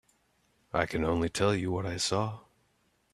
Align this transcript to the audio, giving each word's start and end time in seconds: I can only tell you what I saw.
I 0.73 0.87
can 0.87 1.05
only 1.05 1.29
tell 1.29 1.53
you 1.53 1.71
what 1.71 1.85
I 1.85 1.97
saw. 1.97 2.39